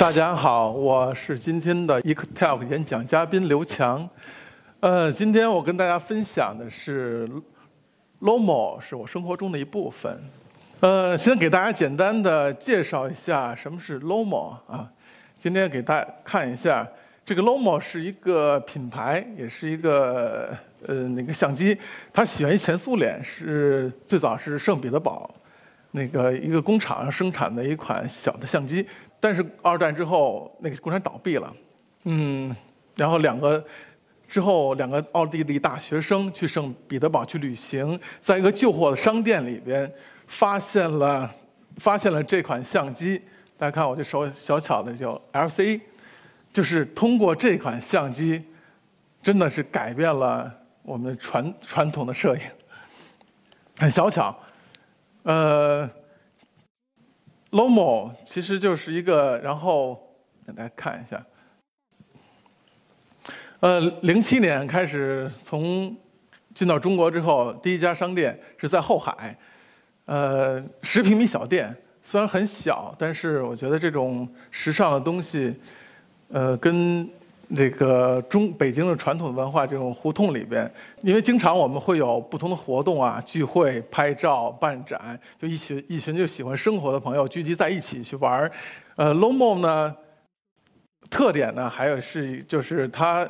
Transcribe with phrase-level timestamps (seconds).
[0.00, 4.08] 大家好，我是今天的 ECTALK 演讲嘉宾刘强。
[4.80, 7.28] 呃，今天我跟大家分享的是
[8.22, 10.18] Lomo 是我生活中的一部分。
[10.80, 14.90] 呃，先给大家简单的介绍一下什么是 Lomo 啊。
[15.38, 16.88] 今天给大家看一下，
[17.22, 20.56] 这个 Lomo 是一个品牌，也是一个
[20.86, 21.76] 呃那个相机，
[22.10, 25.28] 它起源于前苏联，是最早是圣彼得堡
[25.90, 28.86] 那个一个工厂生产的一款小的相机。
[29.20, 31.54] 但是二战之后，那个工厂倒闭了，
[32.04, 32.56] 嗯，
[32.96, 33.62] 然后两个
[34.26, 39.92] 之后两个奥地利大学生去圣彼得堡去旅行，在一个旧货的商店里边
[40.26, 41.30] 发现了
[41.76, 43.20] 发现了这款相机。
[43.58, 45.78] 大家看我这手小巧的叫 LC，
[46.50, 48.42] 就是通过这款相机，
[49.22, 50.50] 真的是改变了
[50.82, 52.42] 我们传传统的摄影。
[53.78, 54.34] 很小巧，
[55.24, 55.90] 呃。
[57.50, 60.00] Lomo 其实就是一个，然后
[60.46, 61.24] 给大家看一下。
[63.60, 65.96] 呃，零七年开始从
[66.54, 69.36] 进到中国之后，第一家商店是在后海，
[70.06, 75.54] 呃，十平米小店，虽然很小，但是我觉得这种时尚的东西，
[76.28, 77.08] 呃，跟。
[77.54, 80.70] 这个中北京的传统文化这种胡同里边，
[81.02, 88.52] 因为经常我们会有不同的活动啊，聚会、拍照、办展，就一群一群就喜欢生活的朋友聚集在一起去玩儿。
[88.94, 89.96] 呃，Lomo 呢，
[91.08, 93.28] 特点呢还有是就是它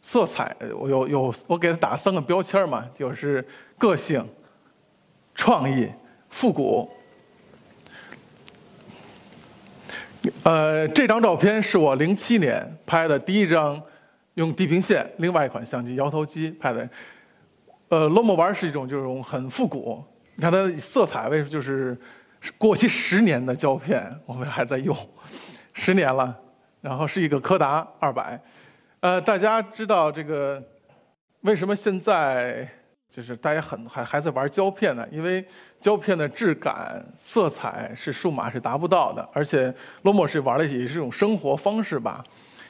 [0.00, 3.44] 色彩，我有有我给它打三个标签嘛，就是
[3.76, 4.24] 个性、
[5.34, 5.88] 创意、
[6.28, 6.88] 复古。
[10.42, 13.80] 呃，这张照片是我零七年拍的第一张，
[14.34, 16.88] 用地平线另外一款相机摇头机拍的。
[17.88, 20.02] 呃，Lomo 玩是一种这种很复古，
[20.36, 21.96] 你看它的色彩为什么就是
[22.56, 24.96] 过期十年的胶片，我们还在用，
[25.72, 26.36] 十年了。
[26.80, 28.40] 然后是一个柯达二百。
[29.00, 30.62] 呃，大家知道这个
[31.40, 32.68] 为什么现在？
[33.18, 35.44] 就是大家很还还在玩胶片呢，因为
[35.80, 39.74] 胶片的质感、色彩是数码是达不到的，而且
[40.04, 42.22] Lomo 是玩的也是一种生活方式吧。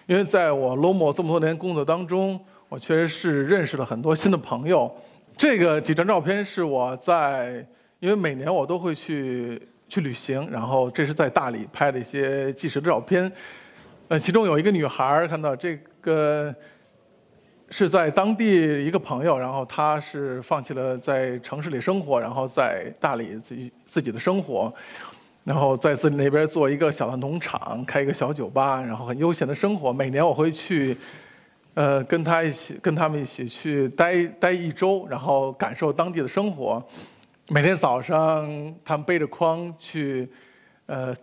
[0.07, 4.91] 因为在我 Lomo 这么多年工作当中，我确实是认识了很多新的朋友。
[5.37, 7.63] 这个几张照片是我在，
[8.01, 13.31] 因为每年我都会去去旅行，然后这是在大理拍的一些纪实的照片。
[14.09, 16.55] 呃，其中有一个女孩看到这个。
[17.71, 24.73] 是在当地一个朋友，然后他是放弃了在城市里生活，然后在大理自己自己的生活，
[25.45, 29.93] 然后在自己那边做一个小的农场，开一个小酒吧，然后很悠闲的生活。
[29.93, 30.97] 每年我会去，
[31.75, 36.83] 呃，跟他一起，跟他们一起去待待一周，然后感受当地的生活。
[37.49, 38.49] 每天早上，
[38.85, 40.29] 他们背着筐去，
[40.87, 41.15] 呃。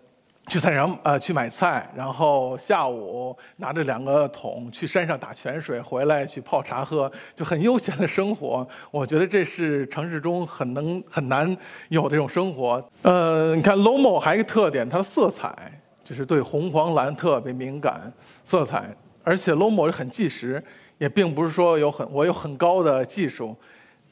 [0.47, 8.67] 去菜场呃去买菜，然后下午拿着两个桶去山上打泉水，回来去泡茶喝，就很悠闲的生活。
[8.91, 11.57] 我觉得这是城市中很能很难
[11.89, 12.83] 有这种生活。
[13.01, 15.71] 呃，你看 Lomo 还有一个特点，它的色彩
[16.03, 18.13] 就是对红黄蓝特别敏感，
[18.43, 20.63] 色彩，而且 Lomo 很计时，
[20.99, 23.55] 也并不是说有很我有很高的技术，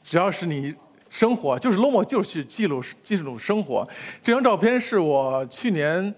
[0.02, 0.74] 只要是你。
[1.14, 3.88] 生活就是 Lomo，就是记录记录生活。
[4.20, 6.12] 这张照片是我去年，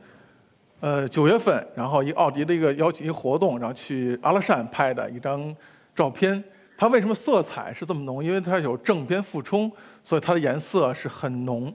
[0.80, 5.54] 呃九月份，然后一奥迪的一个邀请一个活动，然后去阿拉善拍的一张
[5.94, 6.42] 照片。
[6.78, 8.24] 它为什么色彩是这么浓？
[8.24, 9.70] 因为它有正片负冲，
[10.02, 11.70] 所以它的颜色是很浓。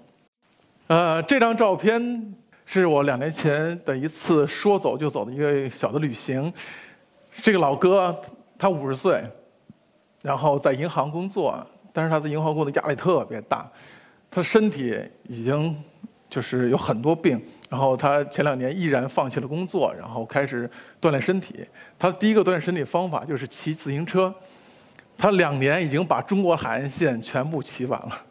[0.88, 2.34] 呃，这张照片
[2.66, 6.52] 是我两年前的一次说走就走的一个小的旅行。
[7.36, 8.20] 这个老哥
[8.58, 9.24] 他五十岁，
[10.24, 11.64] 然后在银行工作。
[11.94, 13.70] 但是他在银行工作压力特别大，
[14.30, 14.98] 他身体
[15.28, 15.76] 已经
[16.30, 20.70] 就是有很多病，然后他前两年毅然放弃了工作，然后开始
[21.02, 21.66] 锻炼身体。
[22.00, 24.34] 他第一个锻炼身体方法就是骑自行车，
[25.18, 28.26] 他两年已经把中国海岸线全部骑完了。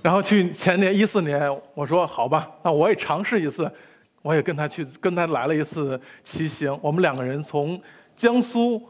[0.00, 3.70] 然后去前年一四年，我说好吧，那我也尝试一次，
[4.22, 6.78] 我也跟他去跟他来了一次骑行。
[6.80, 7.80] 我们两个人从
[8.16, 8.80] 江苏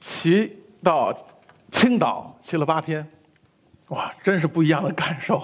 [0.00, 1.14] 骑到。
[1.80, 3.08] 青岛骑了八天，
[3.88, 5.42] 哇，真是不一样的感受。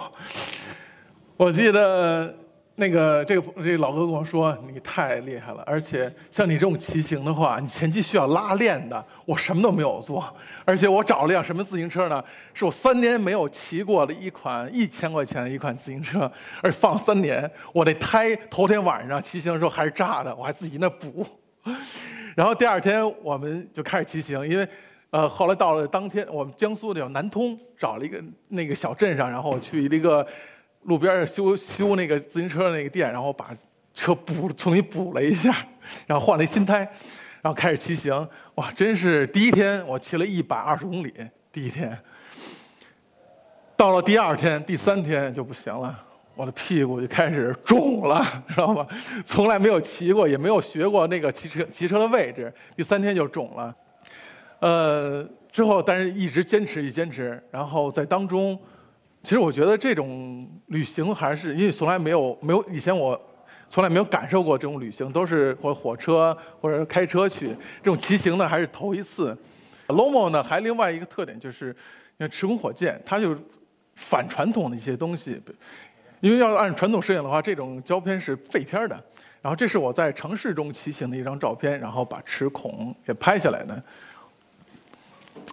[1.35, 2.37] 我记得
[2.75, 9.03] 那个这个这个老哥跟我说：“你太厉害了，而且像你这种骑行的话，你前期需要拉练的。
[9.25, 10.31] 我什么都没有做，
[10.67, 12.23] 而且我找了辆什么自行车呢？
[12.53, 16.31] 是我三年没有骑过的一款一千块钱的一款自行车，
[16.61, 21.27] 而放三年，我那胎头天晚上骑行的时候还是炸的，我还自己那补。
[22.35, 24.69] 然后第二天我们就开始骑行，因为。
[25.17, 30.27] 呃，后来到了当天，我们江苏的叫南通，找了一个那个小镇上，然后去一个
[30.83, 33.49] 路边修修那个自行车的那个店，然后把
[33.95, 35.67] 车补重新补了一下，
[36.07, 36.81] 然后换了一新胎，
[37.41, 38.29] 然后开始骑行。
[38.57, 41.11] 哇，真是第一天我骑了一百二十公里，
[41.51, 41.99] 第一天。
[43.75, 45.99] 到了第二天、第三天就不行了，
[46.35, 48.87] 我的屁股就开始肿了，知道吧？
[49.25, 53.75] 从来没有骑过，也没有学过那个骑车骑车的位置，第三天就肿了。
[54.61, 58.59] 呃，之后但是一直坚持，一坚持，然后在当中，
[59.23, 63.21] 其实我觉得这种旅行还是因为从来没有没有以前我。
[63.69, 67.49] 从来没有感受过这种旅行，都是或火车或者开车去。
[67.83, 69.37] 这种骑行呢，还是头一次。
[69.89, 71.75] Lomo 呢，还另外一个特点就是，
[72.17, 73.37] 你看持空火箭，它就
[73.97, 75.43] 反传统的一些东西。
[76.21, 78.95] 因为要按传统摄影的话，这种胶片是废片的。
[79.43, 83.83] 然后这是我在城市中骑行的一张照片，然后把持孔给拍下来的。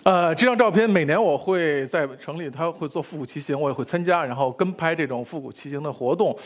[0.03, 6.37] 呃，这张照片每年我会在城里，他会做复古骑行，我也会参加，然后跟拍这种复古骑行的活动。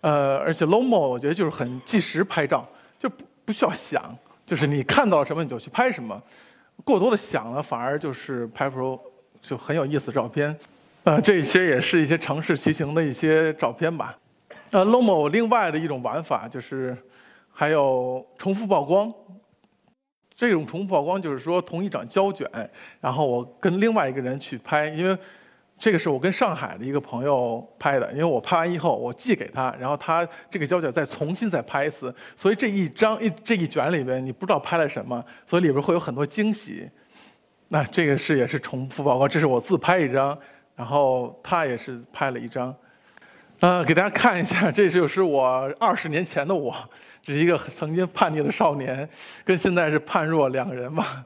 [0.00, 2.66] 呃，而且 Lomo 我觉得就是很即时拍照，
[2.98, 4.16] 就不不需要想，
[4.46, 6.20] 就是你看到什么你就去拍什么。
[6.84, 8.98] 过多的想了，反而就是拍不出
[9.42, 10.56] 就很有意思的照片。
[11.04, 14.16] 呃，这些也是一些城市骑行的一些照片吧。
[14.70, 16.96] 呃，Lomo 另外的一种玩法就是
[17.52, 19.12] 还有重复曝光。
[20.48, 22.48] 这种重复曝光就是说同一张胶卷，
[23.00, 25.16] 然后我跟另外一个人去拍，因为。
[25.78, 36.88] 这个是我跟上海的一个朋友拍的，因为我拍完以后我寄给他，然后他这个胶卷再重新再拍一次，所以这一张一这一卷里边你不知道拍了什么，所以里边会有很多惊喜。
[37.66, 40.38] 那这个是也是重复曝光，这是我自拍一张，
[40.76, 42.72] 然后他也是拍了一张，
[43.62, 46.74] 呃，给大家看一下，这就是我二十年前的我，
[47.20, 49.08] 这是一个曾经叛逆的少年，
[49.44, 51.24] 跟现在是判若两人嘛。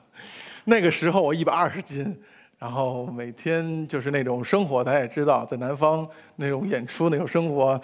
[0.65, 2.15] 那个时候我一百二十斤。
[2.59, 6.07] 然后每天就是那种生活，大家也知道，在南方
[6.37, 7.81] 那种演出那种生活，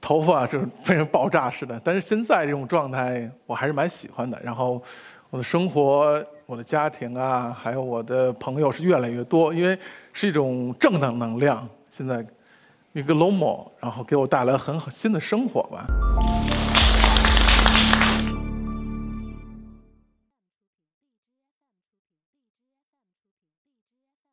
[0.00, 1.78] 头发就是非常爆炸似的。
[1.84, 4.40] 但是现在这种状态，我还是蛮喜欢的。
[4.42, 4.82] 然后
[5.28, 9.78] 我的生活、我的家庭啊，还有我的朋友是越来越多，因为
[10.14, 11.68] 是一种正能能量。
[11.90, 12.24] 现在
[12.94, 15.84] 一个 Lomo，然后给我带来很好新的生活吧。